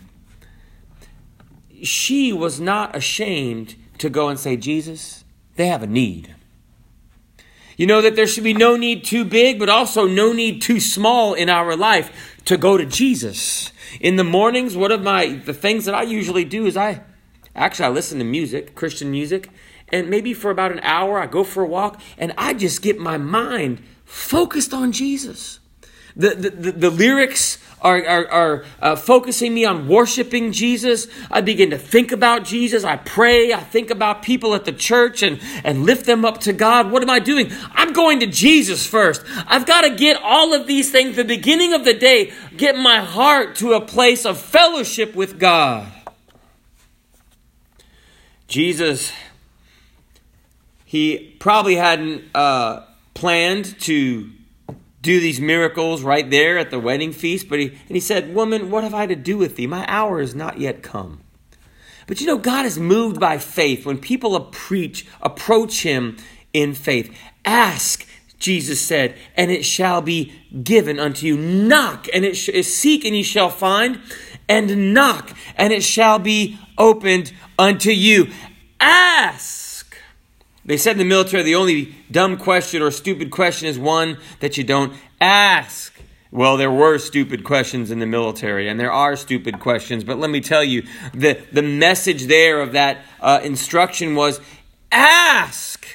She 1.83 2.33
was 2.33 2.59
not 2.59 2.95
ashamed 2.95 3.75
to 3.99 4.09
go 4.09 4.29
and 4.29 4.39
say, 4.39 4.57
Jesus, 4.57 5.23
they 5.55 5.67
have 5.67 5.83
a 5.83 5.87
need. 5.87 6.35
You 7.77 7.85
know 7.85 8.01
that 8.01 8.15
there 8.15 8.27
should 8.27 8.43
be 8.43 8.53
no 8.53 8.75
need 8.75 9.05
too 9.05 9.23
big, 9.23 9.59
but 9.59 9.69
also 9.69 10.07
no 10.07 10.33
need 10.33 10.61
too 10.61 10.79
small 10.79 11.33
in 11.33 11.47
our 11.47 11.75
life 11.75 12.36
to 12.47 12.57
go 12.57 12.77
to 12.77 12.85
Jesus. 12.85 13.73
In 13.99 14.15
the 14.15 14.23
mornings, 14.23 14.75
one 14.75 14.91
of 14.91 15.03
my 15.03 15.35
the 15.45 15.53
things 15.53 15.85
that 15.85 15.93
I 15.93 16.03
usually 16.03 16.45
do 16.45 16.65
is 16.65 16.77
I 16.77 17.01
actually 17.55 17.85
I 17.85 17.89
listen 17.89 18.19
to 18.19 18.25
music, 18.25 18.73
Christian 18.73 19.11
music, 19.11 19.49
and 19.89 20.09
maybe 20.09 20.33
for 20.33 20.49
about 20.49 20.71
an 20.71 20.79
hour 20.79 21.19
I 21.19 21.27
go 21.27 21.43
for 21.43 21.63
a 21.63 21.67
walk 21.67 22.01
and 22.17 22.33
I 22.37 22.53
just 22.53 22.81
get 22.81 22.97
my 22.99 23.17
mind 23.17 23.83
focused 24.05 24.73
on 24.73 24.93
Jesus. 24.93 25.59
The, 26.15 26.29
the, 26.29 26.49
the, 26.49 26.71
the 26.71 26.89
lyrics 26.89 27.59
are, 27.81 28.03
are, 28.07 28.27
are 28.27 28.65
uh, 28.81 28.95
focusing 28.95 29.53
me 29.53 29.65
on 29.65 29.87
worshiping 29.87 30.51
Jesus. 30.51 31.07
I 31.29 31.41
begin 31.41 31.69
to 31.69 31.77
think 31.77 32.11
about 32.11 32.43
Jesus. 32.43 32.83
I 32.83 32.97
pray. 32.97 33.53
I 33.53 33.59
think 33.59 33.91
about 33.91 34.23
people 34.23 34.55
at 34.55 34.65
the 34.65 34.71
church 34.71 35.21
and, 35.21 35.39
and 35.63 35.83
lift 35.83 36.05
them 36.05 36.25
up 36.25 36.39
to 36.41 36.53
God. 36.53 36.91
What 36.91 37.03
am 37.03 37.09
I 37.09 37.19
doing? 37.19 37.51
I'm 37.73 37.93
going 37.93 38.19
to 38.21 38.27
Jesus 38.27 38.87
first. 38.87 39.23
I've 39.47 39.65
got 39.65 39.81
to 39.81 39.95
get 39.95 40.19
all 40.23 40.53
of 40.53 40.65
these 40.65 40.91
things, 40.91 41.15
the 41.15 41.23
beginning 41.23 41.73
of 41.73 41.85
the 41.85 41.93
day, 41.93 42.33
get 42.55 42.75
my 42.75 42.99
heart 42.99 43.55
to 43.57 43.73
a 43.73 43.81
place 43.81 44.25
of 44.25 44.39
fellowship 44.39 45.15
with 45.15 45.39
God. 45.39 45.91
Jesus, 48.47 49.11
he 50.85 51.35
probably 51.39 51.75
hadn't 51.75 52.23
uh, 52.33 52.85
planned 53.13 53.79
to 53.81 54.31
do 55.07 55.21
these 55.21 55.39
miracles 55.39 56.03
right 56.03 56.29
there 56.29 56.57
at 56.57 56.69
the 56.69 56.81
wedding 56.81 57.13
feast. 57.13 57.47
But 57.47 57.59
he, 57.59 57.67
and 57.67 57.95
he 57.95 58.01
said, 58.01 58.35
Woman, 58.35 58.69
what 58.69 58.83
have 58.83 58.93
I 58.93 59.05
to 59.05 59.15
do 59.15 59.37
with 59.37 59.55
thee? 59.55 59.65
My 59.65 59.85
hour 59.87 60.19
is 60.19 60.35
not 60.35 60.59
yet 60.59 60.83
come. 60.83 61.21
But 62.07 62.19
you 62.19 62.27
know, 62.27 62.37
God 62.37 62.65
is 62.65 62.77
moved 62.77 63.17
by 63.17 63.37
faith 63.37 63.85
when 63.85 63.99
people 63.99 64.37
preach, 64.41 65.07
approach 65.21 65.83
him 65.83 66.17
in 66.51 66.73
faith. 66.73 67.17
Ask, 67.45 68.05
Jesus 68.37 68.81
said, 68.81 69.15
and 69.37 69.49
it 69.49 69.63
shall 69.63 70.01
be 70.01 70.33
given 70.61 70.99
unto 70.99 71.25
you. 71.25 71.37
Knock, 71.37 72.07
and 72.13 72.25
it 72.25 72.35
sh- 72.35 72.65
seek, 72.65 73.05
and 73.05 73.15
ye 73.15 73.23
shall 73.23 73.49
find. 73.49 74.01
And 74.49 74.93
knock, 74.93 75.31
and 75.55 75.71
it 75.71 75.83
shall 75.83 76.19
be 76.19 76.59
opened 76.77 77.31
unto 77.57 77.91
you. 77.91 78.29
Ask 78.81 79.66
they 80.67 80.77
said 80.77 80.91
in 80.91 80.97
the 80.99 81.05
military 81.05 81.43
the 81.43 81.55
only 81.55 81.95
dumb 82.11 82.37
question 82.37 82.81
or 82.81 82.91
stupid 82.91 83.31
question 83.31 83.67
is 83.67 83.79
one 83.79 84.17
that 84.41 84.57
you 84.57 84.63
don't 84.63 84.93
ask. 85.19 85.93
Well, 86.29 86.57
there 86.57 86.69
were 86.69 86.97
stupid 86.97 87.45
questions 87.45 87.89
in 87.89 87.99
the 87.99 88.05
military, 88.05 88.67
and 88.67 88.79
there 88.79 88.91
are 88.91 89.15
stupid 89.15 89.59
questions, 89.59 90.03
but 90.03 90.19
let 90.19 90.29
me 90.29 90.41
tell 90.41 90.63
you, 90.63 90.83
the, 91.13 91.41
the 91.53 91.61
message 91.61 92.25
there 92.25 92.61
of 92.61 92.73
that 92.73 92.99
uh, 93.21 93.39
instruction 93.43 94.13
was 94.13 94.41
ask. 94.91 95.87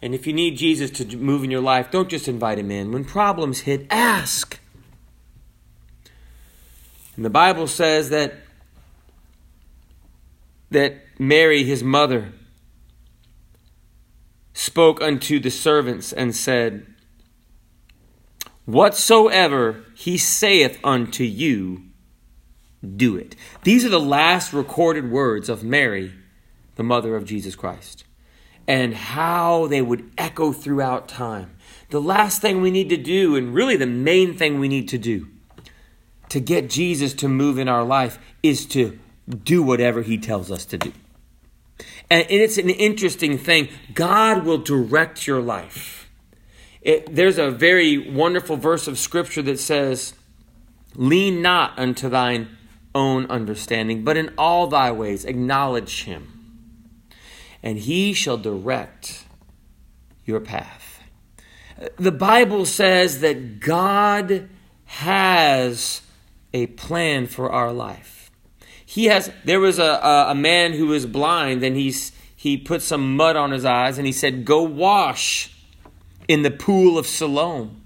And 0.00 0.14
if 0.14 0.26
you 0.26 0.32
need 0.32 0.56
Jesus 0.56 0.90
to 0.92 1.16
move 1.16 1.44
in 1.44 1.50
your 1.50 1.60
life, 1.60 1.90
don't 1.90 2.08
just 2.08 2.26
invite 2.26 2.58
him 2.58 2.70
in. 2.70 2.90
When 2.90 3.04
problems 3.04 3.60
hit, 3.60 3.86
ask. 3.90 4.58
And 7.16 7.24
the 7.24 7.30
Bible 7.30 7.66
says 7.66 8.10
that 8.10 8.34
that 10.70 11.02
Mary, 11.18 11.64
his 11.64 11.82
mother, 11.82 12.32
spoke 14.58 15.00
unto 15.00 15.38
the 15.38 15.52
servants 15.52 16.12
and 16.12 16.34
said, 16.34 16.84
Whatsoever 18.64 19.84
he 19.94 20.18
saith 20.18 20.80
unto 20.82 21.22
you, 21.22 21.84
do 22.96 23.16
it. 23.16 23.36
These 23.62 23.84
are 23.84 23.88
the 23.88 24.00
last 24.00 24.52
recorded 24.52 25.12
words 25.12 25.48
of 25.48 25.62
Mary, 25.62 26.12
the 26.74 26.82
mother 26.82 27.14
of 27.14 27.24
Jesus 27.24 27.54
Christ, 27.54 28.02
and 28.66 28.94
how 28.94 29.68
they 29.68 29.80
would 29.80 30.10
echo 30.18 30.52
throughout 30.52 31.06
time. 31.06 31.56
The 31.90 32.00
last 32.00 32.42
thing 32.42 32.60
we 32.60 32.72
need 32.72 32.88
to 32.88 32.96
do, 32.96 33.36
and 33.36 33.54
really 33.54 33.76
the 33.76 33.86
main 33.86 34.36
thing 34.36 34.58
we 34.58 34.66
need 34.66 34.88
to 34.88 34.98
do 34.98 35.28
to 36.30 36.40
get 36.40 36.68
Jesus 36.68 37.14
to 37.14 37.28
move 37.28 37.58
in 37.58 37.68
our 37.68 37.84
life, 37.84 38.18
is 38.42 38.66
to 38.66 38.98
do 39.44 39.62
whatever 39.62 40.02
he 40.02 40.18
tells 40.18 40.50
us 40.50 40.64
to 40.66 40.78
do. 40.78 40.92
And 42.10 42.26
it's 42.30 42.58
an 42.58 42.70
interesting 42.70 43.36
thing. 43.36 43.68
God 43.94 44.44
will 44.44 44.58
direct 44.58 45.26
your 45.26 45.40
life. 45.40 46.10
It, 46.80 47.14
there's 47.14 47.38
a 47.38 47.50
very 47.50 47.98
wonderful 47.98 48.56
verse 48.56 48.88
of 48.88 48.98
scripture 48.98 49.42
that 49.42 49.58
says, 49.58 50.14
Lean 50.94 51.42
not 51.42 51.78
unto 51.78 52.08
thine 52.08 52.56
own 52.94 53.26
understanding, 53.26 54.04
but 54.04 54.16
in 54.16 54.32
all 54.38 54.66
thy 54.66 54.90
ways 54.90 55.24
acknowledge 55.24 56.04
him, 56.04 57.06
and 57.62 57.78
he 57.78 58.12
shall 58.12 58.38
direct 58.38 59.24
your 60.24 60.40
path. 60.40 61.00
The 61.96 62.12
Bible 62.12 62.64
says 62.64 63.20
that 63.20 63.60
God 63.60 64.48
has 64.86 66.00
a 66.52 66.66
plan 66.68 67.26
for 67.26 67.52
our 67.52 67.72
life 67.72 68.17
he 68.88 69.04
has 69.04 69.30
there 69.44 69.60
was 69.60 69.78
a, 69.78 69.84
a, 69.84 70.30
a 70.30 70.34
man 70.34 70.72
who 70.72 70.86
was 70.86 71.04
blind 71.04 71.62
and 71.62 71.76
he's 71.76 72.10
he 72.34 72.56
put 72.56 72.80
some 72.80 73.16
mud 73.16 73.36
on 73.36 73.50
his 73.50 73.66
eyes 73.66 73.98
and 73.98 74.06
he 74.06 74.12
said 74.14 74.46
go 74.46 74.62
wash 74.62 75.54
in 76.26 76.40
the 76.40 76.50
pool 76.50 76.96
of 76.96 77.06
siloam. 77.06 77.82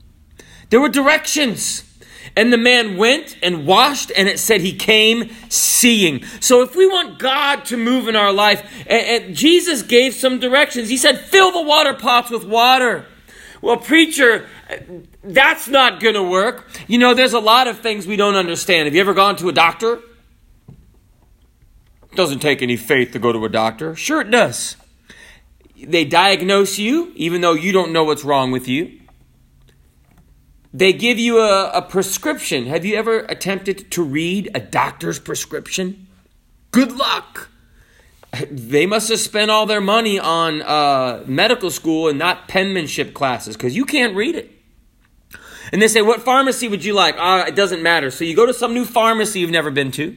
There 0.70 0.80
were 0.80 0.88
directions. 0.88 1.88
And 2.36 2.52
the 2.52 2.56
man 2.56 2.96
went 2.96 3.36
and 3.42 3.66
washed 3.66 4.12
and 4.16 4.28
it 4.28 4.38
said 4.38 4.60
he 4.60 4.74
came 4.74 5.30
seeing. 5.48 6.22
So 6.38 6.62
if 6.62 6.76
we 6.76 6.86
want 6.86 7.18
god 7.18 7.64
to 7.66 7.76
move 7.76 8.06
in 8.06 8.14
our 8.14 8.32
life 8.32 8.62
and, 8.86 9.24
and 9.24 9.36
jesus 9.36 9.82
gave 9.82 10.14
some 10.14 10.38
directions. 10.38 10.88
He 10.88 10.96
said 10.96 11.18
fill 11.18 11.50
the 11.50 11.62
water 11.62 11.94
pots 11.94 12.30
with 12.30 12.44
water. 12.44 13.06
Well 13.60 13.76
preacher 13.76 14.46
that's 15.24 15.66
not 15.66 15.98
going 15.98 16.14
to 16.14 16.22
work. 16.22 16.70
You 16.86 16.98
know 16.98 17.12
there's 17.12 17.34
a 17.34 17.40
lot 17.40 17.66
of 17.66 17.80
things 17.80 18.06
we 18.06 18.14
don't 18.14 18.36
understand. 18.36 18.86
Have 18.86 18.94
you 18.94 19.00
ever 19.00 19.14
gone 19.14 19.34
to 19.38 19.48
a 19.48 19.52
doctor 19.52 20.00
doesn't 22.14 22.40
take 22.40 22.62
any 22.62 22.76
faith 22.76 23.12
to 23.12 23.18
go 23.18 23.32
to 23.32 23.44
a 23.44 23.48
doctor. 23.48 23.94
Sure, 23.94 24.20
it 24.20 24.30
does. 24.30 24.76
They 25.76 26.04
diagnose 26.04 26.78
you, 26.78 27.12
even 27.16 27.40
though 27.40 27.54
you 27.54 27.72
don't 27.72 27.92
know 27.92 28.04
what's 28.04 28.24
wrong 28.24 28.52
with 28.52 28.68
you. 28.68 29.00
They 30.72 30.92
give 30.92 31.18
you 31.18 31.38
a, 31.38 31.70
a 31.70 31.82
prescription. 31.82 32.66
Have 32.66 32.84
you 32.84 32.96
ever 32.96 33.20
attempted 33.20 33.90
to 33.90 34.02
read 34.02 34.50
a 34.54 34.60
doctor's 34.60 35.18
prescription? 35.18 36.06
Good 36.70 36.92
luck. 36.92 37.50
They 38.50 38.86
must 38.86 39.10
have 39.10 39.20
spent 39.20 39.50
all 39.50 39.66
their 39.66 39.82
money 39.82 40.18
on 40.18 40.62
uh, 40.62 41.24
medical 41.26 41.70
school 41.70 42.08
and 42.08 42.18
not 42.18 42.48
penmanship 42.48 43.12
classes 43.12 43.56
because 43.56 43.76
you 43.76 43.84
can't 43.84 44.16
read 44.16 44.36
it. 44.36 44.50
And 45.70 45.82
they 45.82 45.88
say, 45.88 46.00
What 46.00 46.22
pharmacy 46.22 46.68
would 46.68 46.84
you 46.84 46.94
like? 46.94 47.16
Ah, 47.18 47.44
it 47.44 47.54
doesn't 47.54 47.82
matter. 47.82 48.10
So 48.10 48.24
you 48.24 48.34
go 48.34 48.46
to 48.46 48.54
some 48.54 48.72
new 48.72 48.86
pharmacy 48.86 49.40
you've 49.40 49.50
never 49.50 49.70
been 49.70 49.90
to 49.92 50.16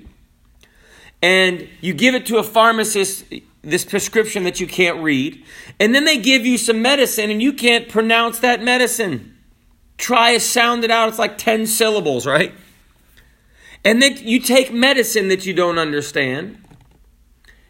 and 1.26 1.68
you 1.82 1.92
give 1.92 2.14
it 2.14 2.28
to 2.28 2.38
a 2.38 2.44
pharmacist 2.44 3.26
this 3.64 3.84
prescription 3.84 4.44
that 4.44 4.60
you 4.60 4.68
can't 4.68 5.02
read, 5.02 5.44
and 5.80 5.96
then 5.96 6.06
they 6.06 6.20
give 6.20 6.46
you 6.46 6.56
some 6.56 6.84
medicine 6.84 7.32
and 7.32 7.42
you 7.42 7.52
can't 7.52 7.90
pronounce 7.90 8.38
that 8.40 8.62
medicine. 8.62 9.36
Try 9.98 10.36
to 10.36 10.40
sound 10.40 10.84
it 10.84 10.92
out, 10.92 11.10
it's 11.10 11.18
like 11.18 11.40
10 11.40 11.66
syllables, 11.66 12.28
right? 12.28 12.54
And 13.84 14.04
then 14.04 14.18
you 14.18 14.40
take 14.40 14.72
medicine 14.72 15.30
that 15.30 15.48
you 15.48 15.54
don't 15.56 15.80
understand. 15.80 16.64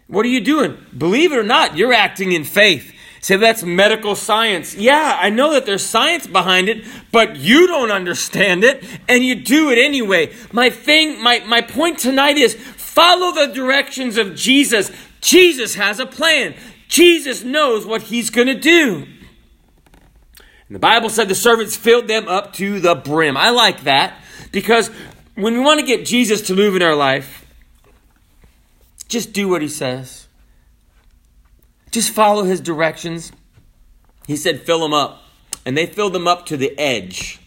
What 0.07 0.25
are 0.25 0.29
you 0.29 0.41
doing? 0.41 0.77
Believe 0.97 1.31
it 1.31 1.37
or 1.37 1.43
not, 1.43 1.77
you're 1.77 1.93
acting 1.93 2.33
in 2.33 2.43
faith. 2.43 2.91
Say 3.25 3.37
that's 3.37 3.63
medical 3.63 4.13
science. 4.13 4.75
Yeah, 4.75 5.17
I 5.19 5.31
know 5.31 5.53
that 5.53 5.65
there's 5.65 5.83
science 5.83 6.27
behind 6.27 6.69
it, 6.69 6.85
but 7.11 7.37
you 7.37 7.65
don't 7.65 7.89
understand 7.89 8.63
it 8.63 8.83
and 9.07 9.23
you 9.23 9.33
do 9.33 9.71
it 9.71 9.79
anyway. 9.79 10.31
My 10.51 10.69
thing, 10.69 11.19
my, 11.23 11.39
my 11.39 11.61
point 11.61 11.97
tonight 11.97 12.37
is 12.37 12.53
Follow 12.95 13.33
the 13.33 13.53
directions 13.53 14.17
of 14.17 14.35
Jesus. 14.35 14.89
Jesus 15.19 15.75
has 15.75 15.99
a 15.99 16.05
plan. 16.05 16.55
Jesus 16.87 17.43
knows 17.43 17.85
what 17.85 18.03
he's 18.03 18.29
going 18.29 18.47
to 18.47 18.55
do. 18.55 19.05
And 20.67 20.75
the 20.75 20.79
Bible 20.79 21.09
said 21.09 21.27
the 21.27 21.35
servants 21.35 21.75
filled 21.75 22.07
them 22.07 22.29
up 22.29 22.53
to 22.53 22.79
the 22.79 22.95
brim. 22.95 23.35
I 23.35 23.49
like 23.49 23.83
that 23.83 24.17
because 24.53 24.89
when 25.35 25.55
we 25.55 25.59
want 25.59 25.81
to 25.81 25.85
get 25.85 26.05
Jesus 26.05 26.43
to 26.43 26.55
move 26.55 26.73
in 26.77 26.81
our 26.81 26.95
life, 26.95 27.45
just 29.09 29.33
do 29.33 29.49
what 29.49 29.61
he 29.61 29.67
says. 29.67 30.29
Just 31.91 32.11
follow 32.11 32.43
his 32.43 32.61
directions. 32.61 33.33
He 34.25 34.37
said, 34.37 34.61
fill 34.61 34.79
them 34.79 34.93
up. 34.93 35.21
And 35.65 35.77
they 35.77 35.85
filled 35.85 36.13
them 36.13 36.29
up 36.29 36.45
to 36.45 36.55
the 36.55 36.73
edge. 36.79 37.41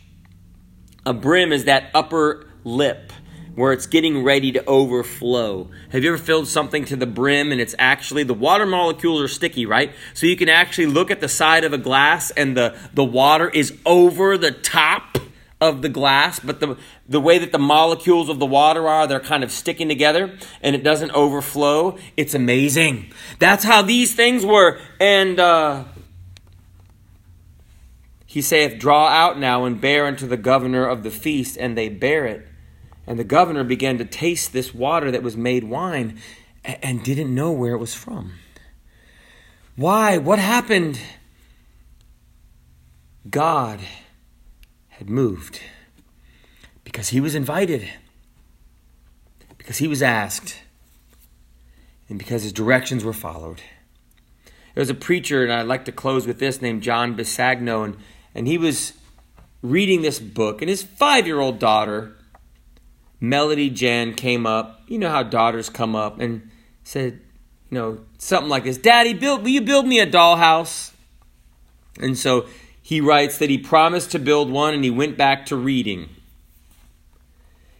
A 1.07 1.15
brim 1.15 1.53
is 1.53 1.65
that 1.65 1.91
upper 1.95 2.47
lip 2.65 3.15
where 3.59 3.73
it's 3.73 3.87
getting 3.87 4.23
ready 4.23 4.53
to 4.53 4.65
overflow. 4.67 5.69
Have 5.91 6.05
you 6.05 6.15
ever 6.15 6.23
filled 6.23 6.47
something 6.47 6.85
to 6.85 6.95
the 6.95 7.07
brim 7.07 7.51
and 7.51 7.61
it's 7.61 7.75
actually 7.77 8.23
the 8.23 8.33
water 8.33 8.65
molecules 8.65 9.21
are 9.21 9.27
sticky, 9.27 9.67
right? 9.67 9.93
So 10.15 10.27
you 10.27 10.37
can 10.37 10.49
actually 10.49 10.87
look 10.87 11.11
at 11.11 11.21
the 11.21 11.29
side 11.29 11.65
of 11.65 11.73
a 11.73 11.79
glass 11.79 12.31
and 12.31 12.57
the, 12.57 12.79
the 12.95 13.05
water 13.05 13.49
is 13.49 13.77
over 13.85 14.39
the 14.39 14.53
top 14.53 15.19
of 15.61 15.83
the 15.83 15.89
glass, 15.89 16.39
but 16.39 16.61
the, 16.61 16.77
the 17.09 17.21
way 17.21 17.39
that 17.39 17.51
the 17.51 17.59
molecules 17.59 18.29
of 18.29 18.39
the 18.39 18.47
water 18.47 18.87
are, 18.87 19.09
they're 19.09 19.19
kind 19.19 19.43
of 19.43 19.51
sticking 19.51 19.89
together 19.89 20.39
and 20.63 20.77
it 20.77 20.85
doesn't 20.85 21.11
overflow. 21.11 21.99
It's 22.17 22.35
amazing. 22.35 23.11
That's 23.41 23.65
how 23.65 23.83
these 23.83 24.15
things 24.15 24.47
were. 24.47 24.79
And 25.01 25.41
uh, 25.41 25.83
he 28.25 28.41
saith, 28.41 28.79
Draw 28.79 29.09
out 29.09 29.37
now 29.37 29.65
and 29.65 29.81
bear 29.81 30.07
unto 30.07 30.29
the 30.29 30.37
governor 30.37 30.87
of 30.87 31.03
the 31.03 31.11
feast, 31.11 31.57
and 31.59 31.77
they 31.77 31.89
bear 31.89 32.25
it. 32.25 32.48
And 33.09 33.19
the 33.19 33.25
governor 33.25 33.65
began 33.65 33.97
to 33.99 34.05
taste 34.05 34.53
this 34.53 34.75
water 34.75 35.11
that 35.11 35.23
was 35.23 35.35
made 35.35 35.65
wine 35.65 36.21
and 36.63 37.03
didn't 37.03 37.35
know 37.35 37.51
where 37.51 37.73
it 37.73 37.79
was 37.79 37.95
from. 37.95 38.35
Why? 39.77 40.19
What 40.19 40.39
happened? 40.39 41.01
God 43.31 43.81
had 44.89 45.09
moved. 45.09 45.59
Because 46.85 47.09
he 47.09 47.19
was 47.19 47.35
invited, 47.35 47.89
because 49.57 49.79
he 49.79 49.89
was 49.89 50.03
asked, 50.03 50.59
and 52.11 52.19
because 52.19 52.43
his 52.43 52.53
directions 52.53 53.05
were 53.05 53.15
followed. 53.15 53.63
There 54.75 54.83
was 54.83 54.91
a 54.91 54.95
preacher, 54.95 55.43
and 55.43 55.53
I'd 55.53 55.67
like 55.67 55.87
to 55.87 55.93
close 55.93 56.27
with 56.27 56.39
this, 56.39 56.61
named 56.61 56.83
John 56.83 57.17
Bisagno, 57.17 57.85
and, 57.85 57.97
and 58.35 58.47
he 58.47 58.59
was 58.59 58.93
reading 59.63 60.03
this 60.03 60.19
book, 60.19 60.61
and 60.61 60.69
his 60.69 60.83
five 60.83 61.27
year 61.27 61.41
old 61.41 61.59
daughter, 61.59 62.15
Melody 63.21 63.71
Jan, 63.71 64.15
came 64.15 64.47
up. 64.47 64.83
You 64.87 64.99
know 64.99 65.11
how 65.11 65.23
daughters 65.23 65.69
come 65.69 65.97
up 65.97 66.21
and 66.21 66.51
said, 66.85 67.21
you 67.71 67.79
know, 67.79 68.01
something 68.19 68.49
like 68.49 68.65
this 68.65 68.79
Daddy, 68.79 69.15
build, 69.15 69.43
will 69.43 69.51
you 69.51 69.61
build 69.61 69.87
me 69.87 70.01
a 70.01 70.07
dollhouse? 70.07 70.93
And 72.01 72.17
so 72.17 72.47
he 72.81 73.01
writes 73.01 73.39
that 73.39 73.51
he 73.51 73.59
promised 73.59 74.13
to 74.13 74.19
build 74.19 74.51
one 74.51 74.73
and 74.75 74.85
he 74.85 74.91
went 74.91 75.17
back 75.17 75.47
to 75.47 75.57
reading. 75.57 76.09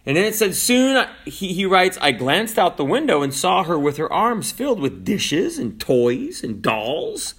And 0.05 0.17
then 0.17 0.25
it 0.25 0.35
said, 0.35 0.55
Soon, 0.55 0.97
uh, 0.97 1.09
he, 1.25 1.53
he 1.53 1.65
writes, 1.65 1.97
I 2.01 2.11
glanced 2.11 2.57
out 2.57 2.77
the 2.77 2.85
window 2.85 3.21
and 3.21 3.33
saw 3.33 3.63
her 3.63 3.77
with 3.77 3.97
her 3.97 4.11
arms 4.11 4.51
filled 4.51 4.79
with 4.79 5.05
dishes 5.05 5.57
and 5.57 5.79
toys 5.79 6.43
and 6.43 6.61
dolls, 6.61 7.35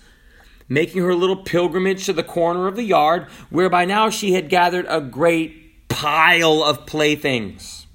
making 0.68 1.02
her 1.02 1.14
little 1.14 1.36
pilgrimage 1.42 2.06
to 2.06 2.12
the 2.12 2.22
corner 2.22 2.66
of 2.66 2.76
the 2.76 2.84
yard, 2.84 3.26
where 3.50 3.68
by 3.68 3.84
now 3.84 4.08
she 4.08 4.34
had 4.34 4.48
gathered 4.48 4.86
a 4.88 5.00
great 5.00 5.88
pile 5.88 6.62
of 6.62 6.86
playthings. 6.86 7.86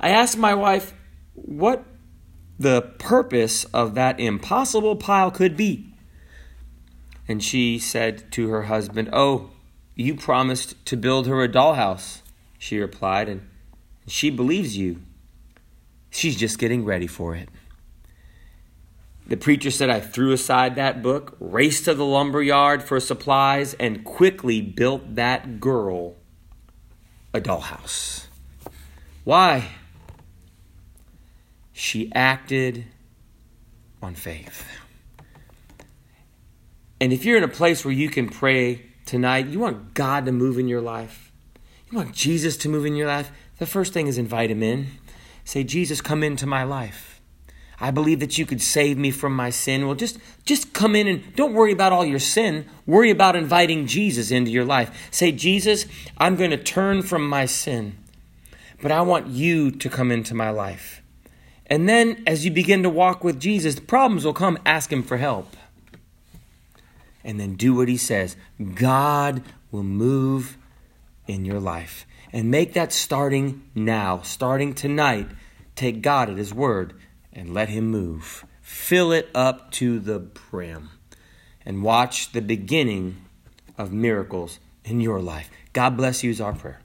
I 0.00 0.10
asked 0.10 0.38
my 0.38 0.54
wife 0.54 0.94
what 1.34 1.84
the 2.58 2.82
purpose 2.98 3.64
of 3.66 3.94
that 3.94 4.18
impossible 4.18 4.96
pile 4.96 5.30
could 5.30 5.56
be. 5.56 5.94
And 7.28 7.42
she 7.42 7.78
said 7.78 8.32
to 8.32 8.48
her 8.48 8.62
husband, 8.62 9.10
Oh, 9.12 9.50
you 9.94 10.14
promised 10.14 10.84
to 10.86 10.96
build 10.96 11.26
her 11.26 11.42
a 11.42 11.48
dollhouse, 11.48 12.22
she 12.58 12.78
replied, 12.78 13.28
and 13.28 13.46
she 14.06 14.30
believes 14.30 14.76
you. 14.76 15.02
She's 16.10 16.36
just 16.36 16.58
getting 16.58 16.84
ready 16.84 17.06
for 17.06 17.36
it. 17.36 17.48
The 19.26 19.36
preacher 19.36 19.70
said, 19.70 19.90
I 19.90 20.00
threw 20.00 20.32
aside 20.32 20.74
that 20.74 21.02
book, 21.02 21.36
raced 21.38 21.84
to 21.84 21.94
the 21.94 22.04
lumber 22.04 22.42
yard 22.42 22.82
for 22.82 22.98
supplies, 22.98 23.74
and 23.74 24.04
quickly 24.04 24.60
built 24.60 25.14
that 25.14 25.60
girl 25.60 26.16
a 27.32 27.40
dollhouse. 27.40 28.24
Why? 29.22 29.68
She 31.80 32.12
acted 32.14 32.84
on 34.02 34.14
faith. 34.14 34.68
And 37.00 37.10
if 37.10 37.24
you're 37.24 37.38
in 37.38 37.42
a 37.42 37.48
place 37.48 37.86
where 37.86 37.94
you 37.94 38.10
can 38.10 38.28
pray 38.28 38.82
tonight, 39.06 39.46
you 39.46 39.58
want 39.58 39.94
God 39.94 40.26
to 40.26 40.32
move 40.32 40.58
in 40.58 40.68
your 40.68 40.82
life, 40.82 41.32
you 41.90 41.96
want 41.96 42.12
Jesus 42.12 42.58
to 42.58 42.68
move 42.68 42.84
in 42.84 42.96
your 42.96 43.06
life, 43.06 43.32
the 43.56 43.64
first 43.64 43.94
thing 43.94 44.08
is 44.08 44.18
invite 44.18 44.50
him 44.50 44.62
in. 44.62 44.88
Say, 45.46 45.64
Jesus, 45.64 46.02
come 46.02 46.22
into 46.22 46.46
my 46.46 46.64
life. 46.64 47.22
I 47.80 47.90
believe 47.90 48.20
that 48.20 48.36
you 48.36 48.44
could 48.44 48.60
save 48.60 48.98
me 48.98 49.10
from 49.10 49.34
my 49.34 49.48
sin. 49.48 49.86
Well, 49.86 49.96
just, 49.96 50.18
just 50.44 50.74
come 50.74 50.94
in 50.94 51.08
and 51.08 51.34
don't 51.34 51.54
worry 51.54 51.72
about 51.72 51.94
all 51.94 52.04
your 52.04 52.18
sin. 52.18 52.66
Worry 52.84 53.08
about 53.08 53.36
inviting 53.36 53.86
Jesus 53.86 54.30
into 54.30 54.50
your 54.50 54.66
life. 54.66 55.08
Say, 55.10 55.32
Jesus, 55.32 55.86
I'm 56.18 56.36
going 56.36 56.50
to 56.50 56.62
turn 56.62 57.00
from 57.00 57.26
my 57.26 57.46
sin, 57.46 57.96
but 58.82 58.92
I 58.92 59.00
want 59.00 59.28
you 59.28 59.70
to 59.70 59.88
come 59.88 60.12
into 60.12 60.34
my 60.34 60.50
life. 60.50 60.99
And 61.70 61.88
then 61.88 62.22
as 62.26 62.44
you 62.44 62.50
begin 62.50 62.82
to 62.82 62.90
walk 62.90 63.22
with 63.22 63.40
Jesus, 63.40 63.78
problems 63.78 64.24
will 64.24 64.34
come. 64.34 64.58
Ask 64.66 64.92
him 64.92 65.04
for 65.04 65.16
help 65.16 65.56
and 67.24 67.38
then 67.38 67.54
do 67.54 67.74
what 67.74 67.88
He 67.88 67.96
says, 67.96 68.36
God 68.74 69.42
will 69.70 69.82
move 69.82 70.56
in 71.26 71.44
your 71.44 71.60
life. 71.60 72.06
And 72.32 72.50
make 72.50 72.74
that 72.74 72.92
starting 72.92 73.62
now, 73.74 74.22
starting 74.22 74.74
tonight. 74.74 75.28
Take 75.74 76.02
God 76.02 76.30
at 76.30 76.38
His 76.38 76.54
word 76.54 76.94
and 77.32 77.52
let 77.52 77.68
Him 77.68 77.86
move. 77.86 78.44
Fill 78.62 79.12
it 79.12 79.28
up 79.34 79.70
to 79.72 79.98
the 79.98 80.18
brim 80.18 80.90
and 81.64 81.82
watch 81.82 82.32
the 82.32 82.42
beginning 82.42 83.24
of 83.76 83.92
miracles 83.92 84.60
in 84.84 85.00
your 85.00 85.20
life. 85.20 85.50
God 85.72 85.96
bless 85.96 86.22
you, 86.22 86.30
is 86.30 86.40
our 86.40 86.52
prayer. 86.52 86.79